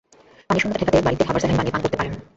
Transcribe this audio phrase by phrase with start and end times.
[0.49, 2.13] পানিশূন্যতা ঠেকাতে বাড়িতে খাবার স্যালাইন বানিয়ে পান করতে পারেন।